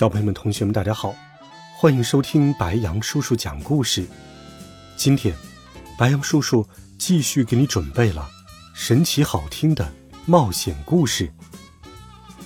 [0.00, 1.14] 小朋友们、同学们，大家好，
[1.76, 4.08] 欢迎收听白羊叔叔讲故事。
[4.96, 5.36] 今天，
[5.98, 6.66] 白羊叔叔
[6.98, 8.26] 继续给你准备了
[8.72, 9.92] 神奇好听的
[10.24, 11.30] 冒险故事，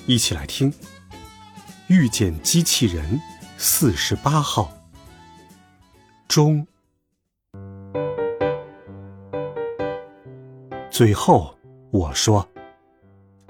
[0.04, 0.68] 一起来听
[1.86, 3.20] 《遇见机器人
[3.56, 4.76] 四十八号》
[6.26, 6.66] 中。
[10.90, 11.56] 最后，
[11.92, 12.48] 我说，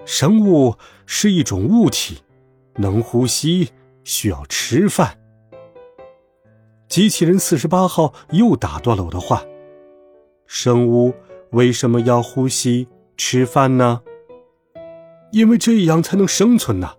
[0.05, 2.23] 生物是一种物体，
[2.75, 3.73] 能呼吸。
[4.05, 5.19] 需要吃饭。
[6.89, 9.43] 机器人四十八号又打断了我的话
[10.47, 11.13] ：“生物
[11.51, 14.03] 为什么要呼吸吃饭呢？
[15.33, 16.93] 因为这样才能生存呢。”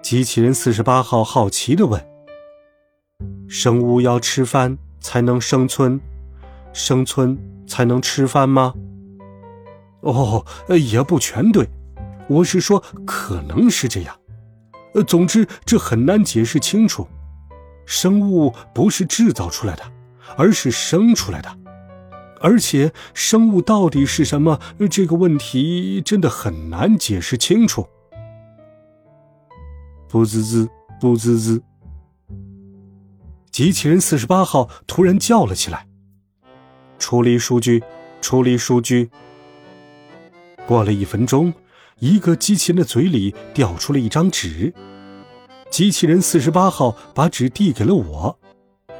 [0.00, 2.06] 机器人四十八号好奇的问
[3.48, 6.00] ：“生物要吃饭才能生存，
[6.72, 8.74] 生存才能吃饭吗？”
[10.02, 11.68] 哦，也不全对，
[12.28, 14.16] 我是说可能是这样。
[15.02, 17.06] 总之这很难解释清楚。
[17.84, 19.82] 生物不是制造出来的，
[20.36, 21.58] 而是生出来的。
[22.40, 24.60] 而且生物到底是什么？
[24.90, 27.86] 这个问题真的很难解释清楚。
[30.08, 30.68] 不滋滋，
[31.00, 31.62] 不滋滋。
[33.50, 35.86] 机器人四十八号突然叫了起来
[36.98, 37.82] ：“处理数据，
[38.20, 39.10] 处理数据。”
[40.66, 41.54] 过了一分钟。
[41.98, 44.72] 一个机器人的嘴里掉出了一张纸，
[45.70, 48.38] 机器人四十八号把纸递给了我，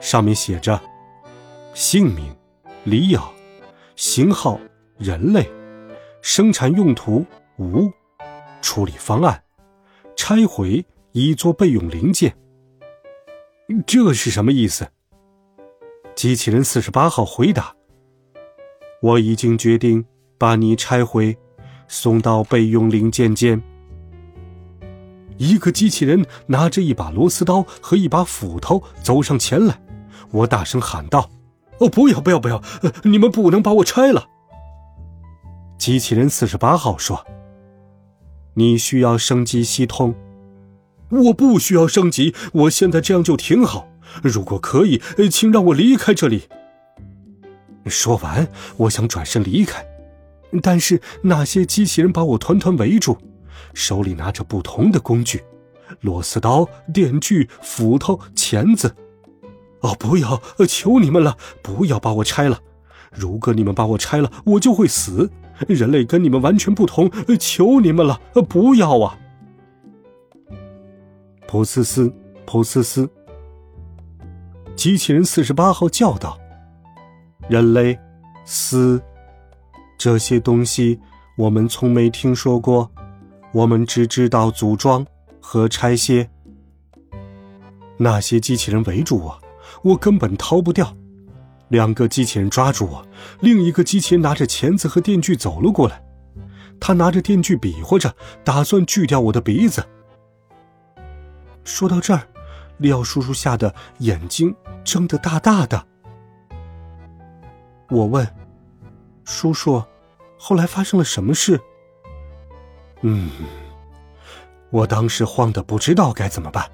[0.01, 0.81] 上面写着：
[1.75, 2.35] 姓名
[2.85, 3.31] 李奥，
[3.97, 4.59] 型号
[4.97, 5.47] 人类，
[6.23, 7.27] 生产用途
[7.59, 7.93] 无，
[8.63, 9.45] 处理方案
[10.17, 10.83] 拆毁
[11.13, 12.35] 已做备用零件。
[13.87, 14.89] 这是什么意思？
[16.15, 17.77] 机器人四十八号回答：
[19.03, 20.03] 我已经决定
[20.39, 21.37] 把你拆毁。
[21.89, 23.61] 送到备用零件间。
[25.39, 29.79] 一个机器人拿着一把螺丝刀和一把斧头走上前来，
[30.31, 31.31] 我大声喊道
[31.79, 32.63] ：“哦，不要，不要，不要！
[33.03, 34.27] 你们不能把我拆了。”
[35.79, 37.25] 机器人四十八号说
[38.55, 40.15] ：“你需要升级系统。”
[41.09, 43.87] 我不需要升级，我现在这样就挺好。
[44.23, 46.49] 如果可以，请让我离开这里。
[47.87, 48.49] 说完，
[48.79, 49.87] 我想转身离开。
[50.63, 53.19] 但是那些机器人把我团团围住，
[53.75, 55.43] 手里拿着不同的工具：
[56.01, 58.95] 螺丝刀、电锯、斧头、钳子。
[59.81, 60.41] 哦，不要！
[60.67, 62.61] 求你们了，不要把我拆了！
[63.13, 65.31] 如果你们把我拆了，我就会死。
[65.69, 69.19] 人类跟你们完全不同，求你们了，不要啊！
[71.47, 72.13] 普呲呲，
[72.45, 73.09] 普呲呲。
[74.75, 76.39] 机器人四十八号叫道
[77.49, 77.99] ：“人类，
[78.45, 79.01] 死！”
[79.99, 81.01] 这些东西
[81.37, 82.91] 我们从没听说过，
[83.53, 85.05] 我们只知道组装
[85.41, 86.29] 和拆卸。
[87.99, 89.41] 那些机器人围住我，
[89.83, 90.95] 我根本逃不掉。
[91.69, 93.07] 两个机器人抓住我，
[93.41, 96.03] 另一个机器人拿着钳子和电锯走了过来。
[96.79, 98.15] 他拿着电锯比划着，
[98.45, 99.83] 打算锯掉我的鼻子。
[101.65, 102.29] 说到这儿，
[102.77, 105.87] 利奥叔叔吓得眼睛睁得大大的。
[107.89, 108.27] 我问。
[109.27, 109.83] 叔叔，
[110.39, 111.61] 后来发生了什么事？
[113.03, 113.29] 嗯，
[114.71, 116.65] 我当时慌得不知道该怎么办。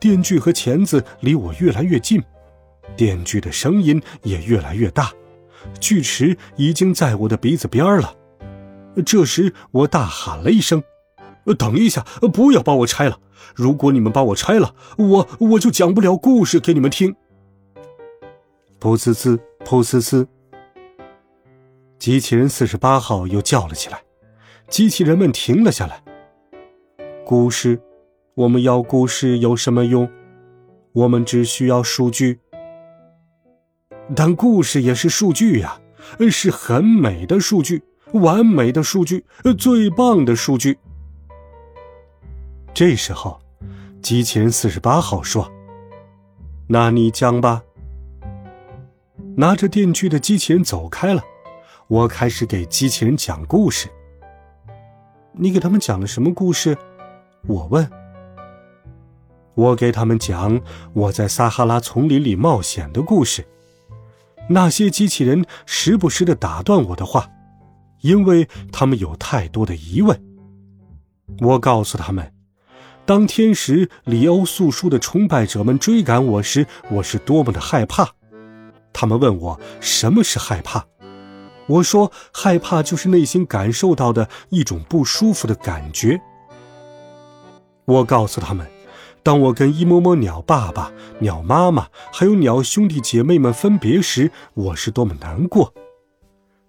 [0.00, 2.22] 电锯和钳子离我越来越近，
[2.96, 5.12] 电锯的声音也越来越大，
[5.80, 8.14] 锯齿已经在我的鼻子边了。
[9.06, 10.82] 这时，我大喊了一声
[11.56, 13.20] ：“等一下，不要把我拆了！
[13.54, 17.14] 如果你们把我拆了，我我就讲不了故事给你们听。”
[18.80, 20.26] 噗呲呲，噗呲呲。
[21.98, 24.00] 机器人四十八号又叫了起来，
[24.68, 26.00] 机器人们停了下来。
[27.24, 27.80] 故事，
[28.34, 30.08] 我们要故事有什么用？
[30.92, 32.38] 我们只需要数据。
[34.14, 35.80] 但故事也是数据呀，
[36.30, 39.24] 是很美的数据，完美的数据，
[39.58, 40.78] 最棒的数据。
[42.72, 43.40] 这时候，
[44.00, 45.50] 机器人四十八号说
[46.68, 47.64] ：“那你讲吧。”
[49.36, 51.22] 拿着电锯的机器人走开了。
[51.88, 53.88] 我开始给机器人讲故事。
[55.32, 56.76] 你给他们讲了什么故事？
[57.46, 57.90] 我问。
[59.54, 60.60] 我给他们讲
[60.92, 63.46] 我在撒哈拉丛林里冒险的故事。
[64.50, 67.26] 那些机器人时不时的打断我的话，
[68.02, 70.22] 因为他们有太多的疑问。
[71.40, 72.34] 我告诉他们，
[73.06, 78.10] 当天使里欧素书的崇拜者们追赶我时，我是多么的害怕。
[78.92, 80.86] 他们问我什么是害怕，
[81.68, 86.20] 我说害怕就是内心感受到的一种不舒服的感觉。
[87.84, 88.66] 我告诉他们。
[89.20, 95.74] 当我跟一摸摸鸟爸爸、鸟妈妈，还有鸟兄弟姐妹们分别时，我是多么难过。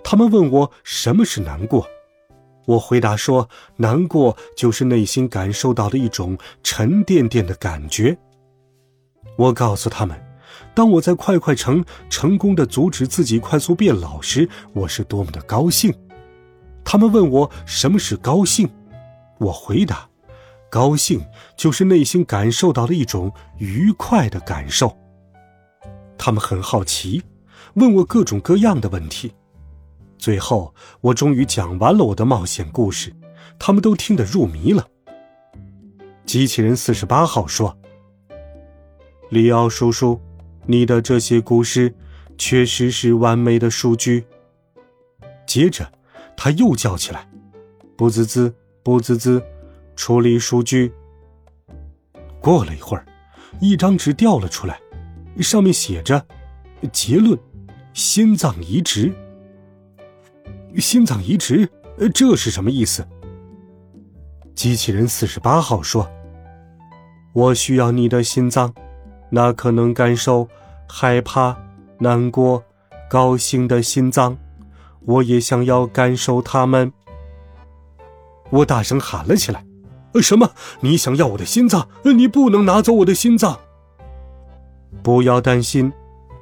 [0.04, 1.88] 他们问我什么是难过，
[2.66, 3.48] 我回答说：
[3.78, 8.18] 难过就是内心感受到的一种沉甸甸的感觉。
[9.38, 10.20] 我告诉他们，
[10.80, 15.94] 当我在快快城成功的阻止自己快速变老时，我是多么的高兴。
[16.86, 18.66] 他们问我什么是高兴，
[19.40, 20.08] 我回答。
[20.70, 21.22] 高兴
[21.58, 24.98] 就是内心感受到的一种愉快的感受。
[26.18, 27.22] 他们很好奇，
[27.74, 29.34] 问我各种各样的问题。
[30.18, 33.14] 最后，我终于讲完了我的冒险故事，
[33.60, 34.88] 他们都听得入迷了。
[36.26, 37.78] 机器人四十八号说
[39.30, 40.18] ：“里奥叔叔，
[40.70, 41.96] 你的这些故事
[42.38, 44.24] 确实是完美的数据。”
[45.48, 45.92] 接着，
[46.38, 47.28] 他又叫起来
[47.98, 49.44] ：“不滋滋，不滋滋。”
[49.98, 50.94] 处理数据。
[52.40, 53.06] 过了一会儿，
[53.60, 54.80] 一张纸掉了出来，
[55.40, 56.24] 上面写着
[56.94, 57.38] ：“结论，
[57.94, 59.12] 心脏移植。”
[60.78, 61.68] 心脏移植，
[62.14, 63.06] 这是什么意思？
[64.54, 66.08] 机器人四十八号说
[67.34, 68.74] ：“我需要你的心脏，
[69.32, 70.48] 那可能感受
[70.92, 71.56] 害怕、
[72.00, 72.64] 难过、
[73.08, 74.36] 高兴的心脏，
[75.06, 76.92] 我也想要感受它们。”
[78.50, 79.64] 我大声喊了起来。
[80.20, 80.50] 什么？
[80.80, 81.88] 你想要我的心脏？
[82.04, 83.60] 你不能拿走我的心脏！
[85.04, 85.94] 不要担心，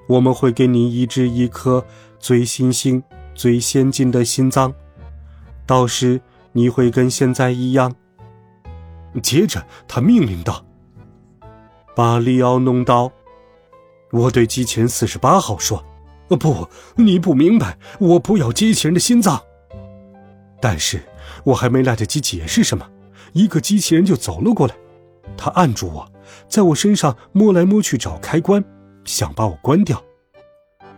[0.07, 1.85] 我们会给你移植一颗
[2.17, 3.03] 最新型、
[3.35, 4.73] 最先进的心脏，
[5.65, 6.21] 到时
[6.53, 7.93] 你会跟现在一样。
[9.21, 10.63] 接着，他命令道
[11.93, 13.11] ：“把里奥弄到。”
[14.11, 15.83] 我对机器人四十八号说
[16.29, 19.41] ：“呃不，你不明白，我不要机器人的心脏。”
[20.61, 21.01] 但是
[21.43, 22.89] 我还没来得及解释什么。
[23.33, 24.75] 一个机器人就走了过来，
[25.35, 26.11] 他按住我，
[26.47, 28.63] 在我身上摸来摸去找开关，
[29.03, 30.03] 想把我关掉。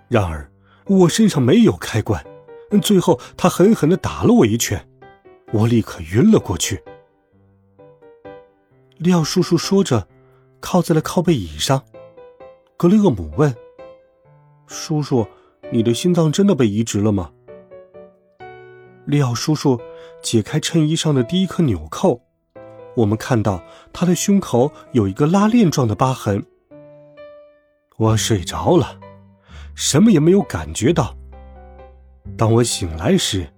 [0.07, 0.49] 然而
[0.85, 2.23] 我身上没有开关，
[2.81, 4.87] 最后他狠狠地打了我一拳，
[5.51, 6.81] 我立刻晕了过去。
[8.97, 10.07] 廖叔叔说着，
[10.59, 11.83] 靠在了靠背椅上。
[12.79, 13.53] 格雷厄姆问
[14.65, 15.27] ：“叔叔，
[15.69, 17.29] 你的心脏真的被移植了吗？”
[19.05, 19.77] 利奥叔叔
[20.21, 22.21] 解开衬衣上的第一颗纽扣，
[22.95, 23.61] 我们看到
[23.91, 26.41] 他的胸口有一个拉链状的疤痕。
[27.97, 28.97] 我睡着了，
[29.75, 31.17] 什么也没有感觉到。
[32.37, 33.51] 当我醒来时，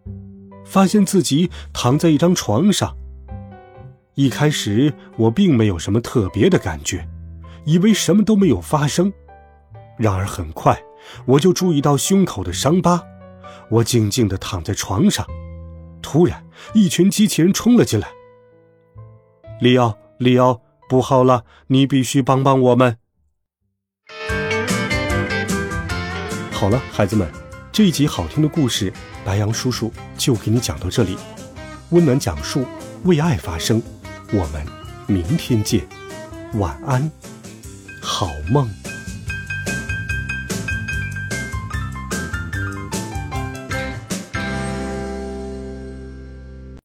[0.66, 2.98] 发现自己躺在一张床上。
[4.16, 7.08] 一开始我并没有什么特别的感觉，
[7.66, 9.12] 以为什么都没有发生。
[9.98, 10.82] 然而很快
[11.26, 13.04] 我就注意到胸口的伤疤。
[13.70, 15.26] 我静静地躺在床上。
[16.02, 16.44] 突然，
[16.74, 18.10] 一群机器人冲了进来。
[19.60, 21.46] 里奥，里奥，不好了！
[21.68, 22.98] 你必须帮帮我们。
[26.52, 27.32] 好了，孩子们，
[27.72, 28.92] 这一集好听的故事，
[29.24, 31.16] 白羊叔叔就给你讲到这里。
[31.92, 32.66] 温暖讲述，
[33.04, 33.82] 为爱发声。
[34.34, 34.66] 我们
[35.08, 35.88] 明天见，
[36.56, 37.10] 晚安，
[38.02, 38.81] 好梦。